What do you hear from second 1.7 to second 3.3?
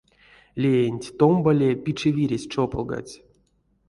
пиче виресь чополгадсь.